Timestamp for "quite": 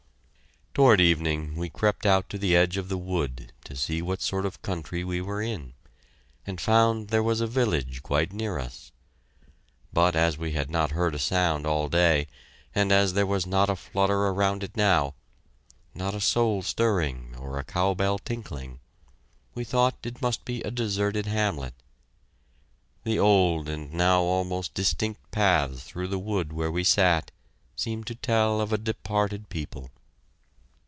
8.01-8.31